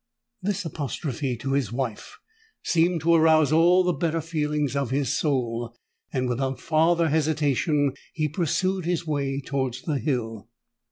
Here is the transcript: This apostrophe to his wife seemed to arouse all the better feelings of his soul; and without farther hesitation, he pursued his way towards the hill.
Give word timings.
This 0.41 0.65
apostrophe 0.65 1.37
to 1.37 1.51
his 1.51 1.71
wife 1.71 2.17
seemed 2.63 3.01
to 3.01 3.13
arouse 3.13 3.51
all 3.51 3.83
the 3.83 3.93
better 3.93 4.19
feelings 4.19 4.75
of 4.75 4.89
his 4.89 5.15
soul; 5.15 5.75
and 6.11 6.27
without 6.27 6.59
farther 6.59 7.09
hesitation, 7.09 7.93
he 8.11 8.27
pursued 8.27 8.85
his 8.85 9.05
way 9.05 9.39
towards 9.41 9.83
the 9.83 9.99
hill. 9.99 10.49